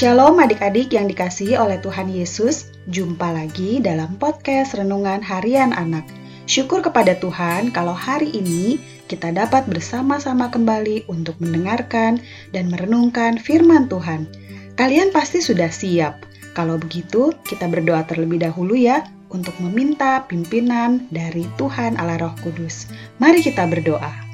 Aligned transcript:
Shalom 0.00 0.40
adik-adik 0.40 0.96
yang 0.96 1.12
dikasihi 1.12 1.60
oleh 1.60 1.76
Tuhan 1.76 2.08
Yesus, 2.08 2.72
jumpa 2.88 3.36
lagi 3.36 3.84
dalam 3.84 4.16
podcast 4.16 4.72
Renungan 4.72 5.20
Harian 5.20 5.76
Anak. 5.76 6.08
Syukur 6.48 6.80
kepada 6.80 7.20
Tuhan 7.20 7.68
kalau 7.68 7.92
hari 7.92 8.32
ini 8.32 8.80
kita 9.12 9.28
dapat 9.28 9.68
bersama-sama 9.68 10.48
kembali 10.48 11.04
untuk 11.12 11.36
mendengarkan 11.36 12.16
dan 12.48 12.72
merenungkan 12.72 13.36
firman 13.36 13.92
Tuhan. 13.92 14.24
Kalian 14.80 15.12
pasti 15.12 15.44
sudah 15.44 15.68
siap. 15.68 16.24
Kalau 16.56 16.80
begitu, 16.80 17.36
kita 17.44 17.68
berdoa 17.68 18.00
terlebih 18.08 18.40
dahulu 18.40 18.80
ya 18.80 19.04
untuk 19.28 19.52
meminta 19.60 20.24
pimpinan 20.24 21.12
dari 21.12 21.44
Tuhan 21.60 22.00
Allah 22.00 22.24
Roh 22.24 22.32
Kudus. 22.40 22.88
Mari 23.20 23.44
kita 23.44 23.68
berdoa. 23.68 24.29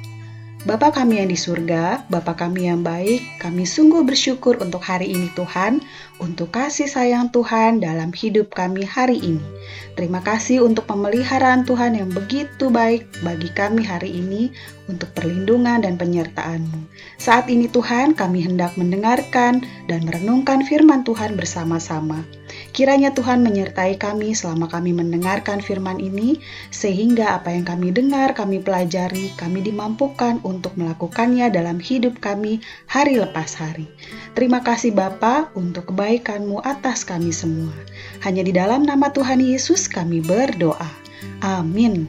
Bapa 0.65 0.89
kami 0.89 1.21
yang 1.21 1.29
di 1.29 1.37
surga, 1.37 2.09
Bapa 2.09 2.33
kami 2.33 2.65
yang 2.65 2.81
baik, 2.81 3.21
kami 3.37 3.61
sungguh 3.61 4.01
bersyukur 4.01 4.57
untuk 4.57 4.81
hari 4.81 5.13
ini 5.13 5.29
Tuhan, 5.37 5.85
untuk 6.17 6.49
kasih 6.49 6.89
sayang 6.89 7.29
Tuhan 7.29 7.77
dalam 7.77 8.09
hidup 8.09 8.57
kami 8.57 8.81
hari 8.81 9.21
ini. 9.21 9.43
Terima 9.93 10.17
kasih 10.25 10.65
untuk 10.65 10.89
pemeliharaan 10.89 11.61
Tuhan 11.61 11.93
yang 11.93 12.09
begitu 12.09 12.73
baik 12.73 13.05
bagi 13.21 13.53
kami 13.53 13.85
hari 13.85 14.17
ini, 14.17 14.49
untuk 14.89 15.13
perlindungan 15.13 15.85
dan 15.85 15.93
penyertaan-Mu. 15.99 16.89
Saat 17.21 17.51
ini 17.53 17.69
Tuhan, 17.69 18.17
kami 18.17 18.41
hendak 18.41 18.73
mendengarkan 18.81 19.61
dan 19.85 19.99
merenungkan 20.09 20.65
firman 20.65 21.05
Tuhan 21.05 21.37
bersama-sama. 21.37 22.25
Kiranya 22.71 23.11
Tuhan 23.11 23.43
menyertai 23.43 23.99
kami 23.99 24.31
selama 24.31 24.71
kami 24.71 24.95
mendengarkan 24.95 25.59
firman 25.59 25.99
ini, 25.99 26.39
sehingga 26.71 27.37
apa 27.37 27.51
yang 27.51 27.67
kami 27.67 27.91
dengar, 27.91 28.31
kami 28.33 28.63
pelajari, 28.63 29.33
kami 29.35 29.65
dimampukan 29.65 30.39
untuk 30.47 30.79
melakukannya 30.79 31.51
dalam 31.51 31.83
hidup 31.83 32.23
kami 32.23 32.63
hari 32.87 33.19
lepas 33.19 33.59
hari. 33.59 33.91
Terima 34.31 34.63
kasih 34.63 34.95
Bapa 34.95 35.51
untuk 35.59 35.91
kebaikan-Mu 35.91 36.63
atas 36.63 37.03
kami 37.03 37.35
semua. 37.35 37.75
Hanya 38.23 38.47
di 38.47 38.55
dalam 38.55 38.87
nama 38.87 39.11
Tuhan 39.11 39.43
Yesus 39.43 39.91
kami 39.91 40.23
berdoa. 40.23 40.87
Amin. 41.43 42.07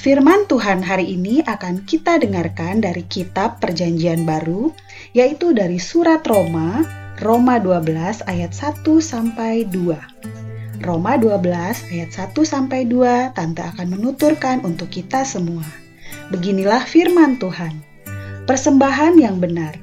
Firman 0.00 0.48
Tuhan 0.48 0.80
hari 0.80 1.12
ini 1.12 1.44
akan 1.44 1.84
kita 1.84 2.16
dengarkan 2.16 2.80
dari 2.80 3.04
kitab 3.04 3.60
Perjanjian 3.60 4.24
Baru, 4.24 4.72
yaitu 5.12 5.52
dari 5.52 5.76
surat 5.76 6.24
Roma 6.24 6.80
Roma 7.20 7.60
12 7.60 8.24
ayat 8.24 8.56
1 8.56 8.80
sampai 9.04 9.68
2. 9.68 10.80
Roma 10.80 11.20
12 11.20 11.92
ayat 11.92 12.10
1 12.16 12.32
sampai 12.48 12.88
2 12.88 13.36
Tante 13.36 13.60
akan 13.60 13.92
menuturkan 13.92 14.64
untuk 14.64 14.88
kita 14.88 15.20
semua. 15.28 15.79
Beginilah 16.30 16.86
firman 16.86 17.42
Tuhan. 17.42 17.82
Persembahan 18.46 19.18
yang 19.18 19.42
benar. 19.42 19.74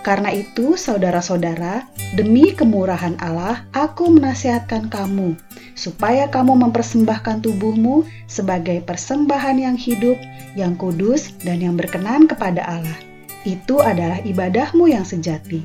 Karena 0.00 0.32
itu, 0.32 0.80
saudara-saudara, 0.80 1.84
demi 2.16 2.56
kemurahan 2.56 3.20
Allah, 3.20 3.68
aku 3.76 4.08
menasihatkan 4.08 4.88
kamu 4.88 5.36
supaya 5.76 6.24
kamu 6.32 6.56
mempersembahkan 6.56 7.44
tubuhmu 7.44 8.08
sebagai 8.24 8.80
persembahan 8.88 9.60
yang 9.60 9.76
hidup, 9.76 10.16
yang 10.56 10.72
kudus, 10.80 11.36
dan 11.44 11.60
yang 11.60 11.76
berkenan 11.76 12.24
kepada 12.24 12.64
Allah. 12.64 12.96
Itu 13.44 13.84
adalah 13.84 14.24
ibadahmu 14.24 14.88
yang 14.88 15.04
sejati. 15.04 15.60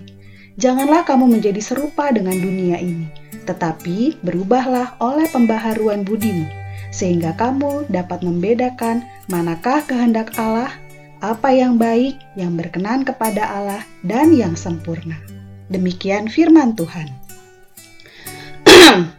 Janganlah 0.59 1.03
kamu 1.03 1.39
menjadi 1.39 1.59
serupa 1.63 2.11
dengan 2.11 2.35
dunia 2.35 2.79
ini, 2.79 3.07
tetapi 3.47 4.23
berubahlah 4.23 4.99
oleh 5.03 5.27
pembaharuan 5.31 6.07
budimu, 6.07 6.47
sehingga 6.95 7.35
kamu 7.35 7.91
dapat 7.91 8.23
membedakan 8.23 9.03
manakah 9.27 9.83
kehendak 9.83 10.31
Allah, 10.39 10.71
apa 11.19 11.51
yang 11.51 11.75
baik, 11.75 12.15
yang 12.39 12.55
berkenan 12.55 13.03
kepada 13.03 13.43
Allah, 13.43 13.83
dan 14.07 14.31
yang 14.31 14.55
sempurna. 14.55 15.19
Demikian 15.67 16.31
firman 16.31 16.71
Tuhan. 16.79 17.11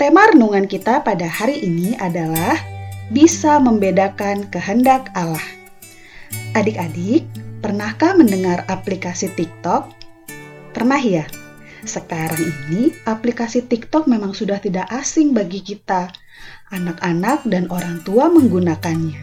Tema 0.00 0.22
renungan 0.32 0.64
kita 0.64 1.04
pada 1.04 1.28
hari 1.28 1.60
ini 1.60 1.92
adalah 2.00 2.56
bisa 3.12 3.60
membedakan 3.60 4.48
kehendak 4.48 5.12
Allah. 5.12 5.44
Adik-adik, 6.56 7.28
pernahkah 7.60 8.16
mendengar 8.16 8.64
aplikasi 8.72 9.28
TikTok 9.36 9.92
Pernah 10.76 11.00
ya? 11.00 11.24
Sekarang 11.88 12.36
ini 12.36 12.92
aplikasi 13.08 13.64
TikTok 13.64 14.04
memang 14.04 14.36
sudah 14.36 14.60
tidak 14.60 14.84
asing 14.92 15.32
bagi 15.32 15.64
kita. 15.64 16.12
Anak-anak 16.74 17.46
dan 17.46 17.70
orang 17.70 18.02
tua 18.02 18.26
menggunakannya. 18.26 19.22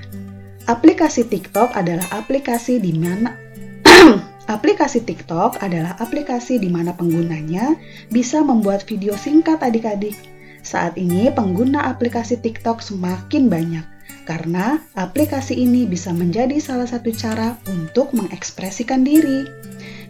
Aplikasi 0.71 1.27
TikTok 1.27 1.75
adalah 1.75 2.07
aplikasi 2.15 2.79
di 2.79 2.95
mana 2.95 3.35
Aplikasi 4.43 5.03
TikTok 5.07 5.63
adalah 5.63 5.95
aplikasi 6.03 6.59
di 6.59 6.67
mana 6.67 6.91
penggunanya 6.91 7.79
bisa 8.11 8.43
membuat 8.43 8.83
video 8.83 9.15
singkat 9.15 9.63
adik-adik. 9.63 10.15
Saat 10.63 10.99
ini 10.99 11.31
pengguna 11.31 11.87
aplikasi 11.87 12.39
TikTok 12.39 12.83
semakin 12.83 13.47
banyak 13.47 13.83
karena 14.23 14.79
aplikasi 14.95 15.59
ini 15.59 15.83
bisa 15.83 16.15
menjadi 16.15 16.59
salah 16.59 16.87
satu 16.87 17.11
cara 17.11 17.59
untuk 17.67 18.11
mengekspresikan 18.15 19.03
diri. 19.03 19.47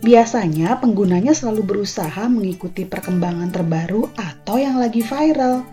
Biasanya 0.02 0.82
penggunanya 0.82 1.34
selalu 1.34 1.66
berusaha 1.66 2.26
mengikuti 2.30 2.86
perkembangan 2.86 3.54
terbaru 3.54 4.10
atau 4.18 4.58
yang 4.58 4.78
lagi 4.82 5.02
viral. 5.02 5.66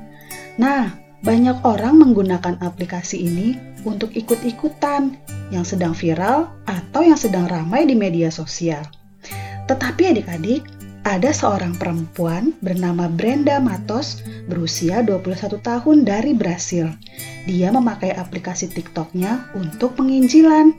Nah, 0.60 1.09
banyak 1.20 1.60
orang 1.68 2.00
menggunakan 2.00 2.56
aplikasi 2.64 3.28
ini 3.28 3.56
untuk 3.84 4.12
ikut-ikutan 4.16 5.16
yang 5.52 5.64
sedang 5.64 5.92
viral 5.92 6.48
atau 6.64 7.04
yang 7.04 7.16
sedang 7.16 7.48
ramai 7.48 7.84
di 7.84 7.96
media 7.96 8.32
sosial. 8.32 8.84
Tetapi 9.68 10.16
adik-adik, 10.16 10.64
ada 11.04 11.32
seorang 11.32 11.76
perempuan 11.80 12.52
bernama 12.60 13.08
Brenda 13.08 13.56
Matos 13.56 14.20
berusia 14.48 15.00
21 15.00 15.60
tahun 15.60 16.04
dari 16.04 16.36
Brasil. 16.36 16.92
Dia 17.48 17.72
memakai 17.72 18.12
aplikasi 18.16 18.68
TikToknya 18.68 19.56
untuk 19.56 19.96
penginjilan. 19.96 20.76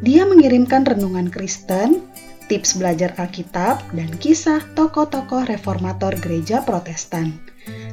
Dia 0.00 0.24
mengirimkan 0.24 0.84
renungan 0.84 1.28
Kristen 1.28 2.04
tips 2.46 2.76
belajar 2.76 3.16
Alkitab, 3.16 3.80
dan 3.96 4.10
kisah 4.20 4.60
tokoh-tokoh 4.76 5.48
reformator 5.48 6.12
gereja 6.20 6.60
Protestan. 6.62 7.32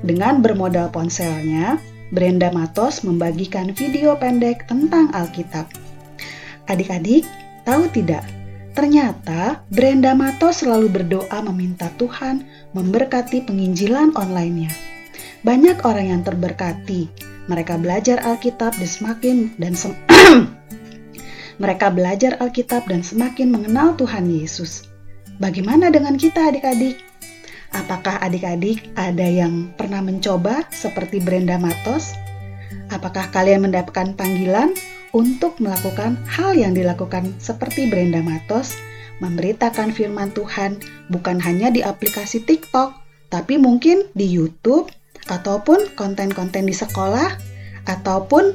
Dengan 0.01 0.41
bermodal 0.41 0.89
ponselnya, 0.89 1.77
Brenda 2.09 2.49
Matos 2.49 3.05
membagikan 3.05 3.69
video 3.77 4.17
pendek 4.17 4.65
tentang 4.65 5.13
Alkitab. 5.13 5.69
Adik-adik, 6.65 7.23
tahu 7.63 7.85
tidak? 7.93 8.25
Ternyata 8.73 9.61
Brenda 9.69 10.17
Matos 10.17 10.65
selalu 10.65 10.89
berdoa 10.89 11.39
meminta 11.45 11.91
Tuhan 12.01 12.41
memberkati 12.73 13.45
penginjilan 13.45 14.17
online-nya. 14.17 14.73
Banyak 15.45 15.85
orang 15.85 16.17
yang 16.17 16.21
terberkati. 16.25 17.11
Mereka 17.45 17.77
belajar 17.81 18.21
Alkitab 18.25 18.77
dan 18.77 18.89
semakin 18.89 19.37
dan 19.59 19.73
sem 19.77 19.93
Mereka 21.61 21.93
belajar 21.93 22.41
Alkitab 22.41 22.89
dan 22.89 23.05
semakin 23.05 23.53
mengenal 23.53 23.93
Tuhan 23.99 24.25
Yesus. 24.29 24.87
Bagaimana 25.37 25.93
dengan 25.93 26.17
kita 26.17 26.49
adik-adik? 26.49 27.10
Apakah 27.71 28.19
adik-adik 28.19 28.91
ada 28.99 29.23
yang 29.23 29.71
pernah 29.79 30.03
mencoba 30.03 30.67
seperti 30.71 31.23
Brenda 31.23 31.55
Matos? 31.55 32.15
Apakah 32.91 33.31
kalian 33.31 33.67
mendapatkan 33.67 34.15
panggilan 34.19 34.75
untuk 35.15 35.59
melakukan 35.63 36.19
hal 36.27 36.55
yang 36.55 36.75
dilakukan 36.75 37.31
seperti 37.39 37.87
Brenda 37.87 38.19
Matos, 38.19 38.75
memberitakan 39.23 39.95
firman 39.95 40.31
Tuhan 40.35 40.79
bukan 41.07 41.39
hanya 41.39 41.71
di 41.71 41.79
aplikasi 41.79 42.43
TikTok, 42.43 42.91
tapi 43.31 43.55
mungkin 43.55 44.07
di 44.15 44.27
YouTube 44.27 44.91
ataupun 45.31 45.95
konten-konten 45.95 46.67
di 46.67 46.75
sekolah 46.75 47.39
ataupun 47.87 48.51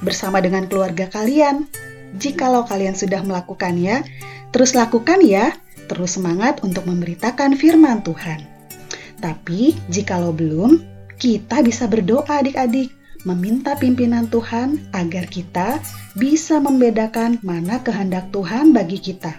bersama 0.00 0.40
dengan 0.40 0.64
keluarga 0.68 1.08
kalian 1.12 1.68
Jikalau 2.14 2.62
kalian 2.62 2.94
sudah 2.94 3.26
melakukannya, 3.26 4.06
terus 4.54 4.78
lakukan 4.78 5.18
ya, 5.18 5.50
terus 5.90 6.14
semangat 6.14 6.62
untuk 6.62 6.86
memberitakan 6.86 7.58
firman 7.58 8.06
Tuhan. 8.06 8.53
Tapi, 9.22 9.76
jikalau 9.92 10.34
belum, 10.34 10.82
kita 11.20 11.62
bisa 11.62 11.86
berdoa 11.86 12.26
adik-adik, 12.42 12.90
meminta 13.24 13.72
pimpinan 13.78 14.28
Tuhan 14.28 14.80
agar 14.92 15.24
kita 15.30 15.80
bisa 16.18 16.60
membedakan 16.60 17.40
mana 17.40 17.80
kehendak 17.80 18.28
Tuhan 18.30 18.74
bagi 18.74 19.00
kita. 19.00 19.32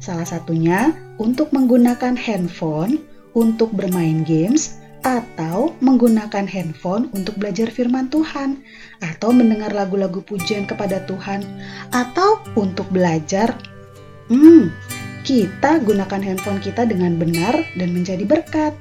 Salah 0.00 0.24
satunya 0.24 0.96
untuk 1.20 1.52
menggunakan 1.52 2.16
handphone 2.16 3.02
untuk 3.36 3.70
bermain 3.76 4.24
games 4.24 4.80
atau 5.06 5.78
menggunakan 5.78 6.48
handphone 6.50 7.06
untuk 7.14 7.38
belajar 7.38 7.70
firman 7.70 8.10
Tuhan, 8.10 8.58
atau 8.98 9.30
mendengar 9.30 9.70
lagu-lagu 9.70 10.18
pujian 10.26 10.66
kepada 10.66 11.06
Tuhan, 11.06 11.46
atau 11.94 12.42
untuk 12.58 12.90
belajar. 12.90 13.54
Hmm, 14.26 14.74
kita 15.22 15.78
gunakan 15.86 16.20
handphone 16.20 16.58
kita 16.58 16.82
dengan 16.82 17.14
benar 17.14 17.54
dan 17.78 17.94
menjadi 17.94 18.26
berkat. 18.26 18.74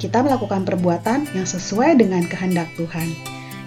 Kita 0.00 0.24
melakukan 0.24 0.64
perbuatan 0.64 1.28
yang 1.36 1.44
sesuai 1.44 2.00
dengan 2.00 2.24
kehendak 2.24 2.72
Tuhan. 2.80 3.12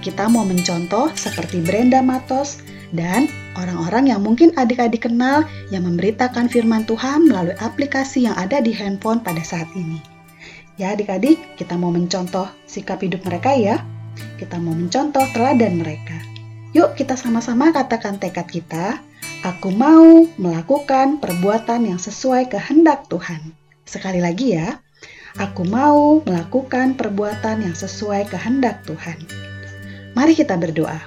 Kita 0.02 0.26
mau 0.34 0.42
mencontoh 0.42 1.14
seperti 1.14 1.62
Brenda 1.62 2.02
Matos 2.02 2.66
dan 2.90 3.30
orang-orang 3.54 4.10
yang 4.10 4.26
mungkin 4.26 4.50
adik-adik 4.58 5.06
kenal 5.06 5.46
yang 5.70 5.86
memberitakan 5.86 6.50
firman 6.50 6.90
Tuhan 6.90 7.30
melalui 7.30 7.54
aplikasi 7.62 8.26
yang 8.26 8.34
ada 8.34 8.58
di 8.66 8.74
handphone 8.74 9.22
pada 9.22 9.46
saat 9.46 9.70
ini. 9.78 10.02
Ya 10.82 10.98
adik-adik, 10.98 11.38
kita 11.54 11.78
mau 11.78 11.94
mencontoh 11.94 12.50
sikap 12.66 13.06
hidup 13.06 13.22
mereka 13.30 13.54
ya. 13.54 13.86
Kita 14.42 14.58
mau 14.58 14.74
mencontoh 14.74 15.22
teladan 15.38 15.86
mereka. 15.86 16.18
Yuk 16.74 16.98
kita 16.98 17.14
sama-sama 17.14 17.70
katakan 17.70 18.18
tekad 18.18 18.50
kita, 18.50 18.98
aku 19.46 19.70
mau 19.70 20.26
melakukan 20.42 21.22
perbuatan 21.22 21.94
yang 21.94 22.02
sesuai 22.02 22.50
kehendak 22.50 23.06
Tuhan. 23.06 23.54
Sekali 23.86 24.18
lagi 24.18 24.58
ya, 24.58 24.82
aku 25.38 25.66
mau 25.66 26.22
melakukan 26.26 26.98
perbuatan 26.98 27.66
yang 27.66 27.76
sesuai 27.76 28.30
kehendak 28.30 28.86
Tuhan. 28.86 29.18
Mari 30.14 30.38
kita 30.38 30.58
berdoa. 30.60 31.02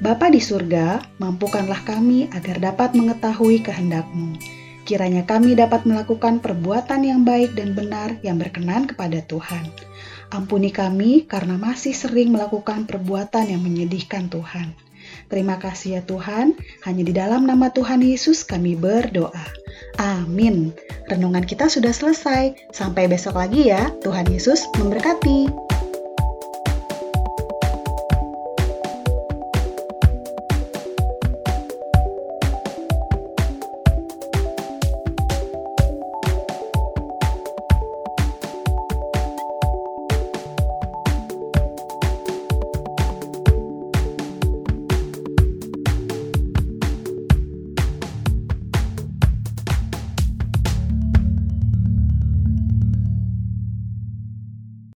Bapa 0.00 0.28
di 0.28 0.42
surga, 0.42 1.00
mampukanlah 1.22 1.80
kami 1.86 2.28
agar 2.34 2.60
dapat 2.60 2.92
mengetahui 2.92 3.62
kehendak-Mu. 3.64 4.36
Kiranya 4.84 5.24
kami 5.24 5.56
dapat 5.56 5.88
melakukan 5.88 6.44
perbuatan 6.44 7.08
yang 7.08 7.24
baik 7.24 7.56
dan 7.56 7.72
benar 7.72 8.20
yang 8.20 8.36
berkenan 8.36 8.84
kepada 8.84 9.24
Tuhan. 9.24 9.72
Ampuni 10.28 10.68
kami 10.68 11.24
karena 11.24 11.56
masih 11.56 11.96
sering 11.96 12.36
melakukan 12.36 12.84
perbuatan 12.84 13.48
yang 13.48 13.64
menyedihkan 13.64 14.28
Tuhan. 14.28 14.76
Terima 15.32 15.56
kasih 15.56 16.00
ya 16.00 16.02
Tuhan, 16.04 16.56
hanya 16.84 17.02
di 17.04 17.12
dalam 17.16 17.48
nama 17.48 17.72
Tuhan 17.72 18.04
Yesus 18.04 18.44
kami 18.44 18.76
berdoa. 18.76 19.44
Amin. 19.96 20.76
Renungan 21.08 21.44
kita 21.44 21.68
sudah 21.68 21.92
selesai. 21.92 22.56
Sampai 22.72 23.08
besok 23.08 23.36
lagi 23.40 23.72
ya. 23.72 23.92
Tuhan 24.04 24.28
Yesus 24.28 24.64
memberkati. 24.76 25.63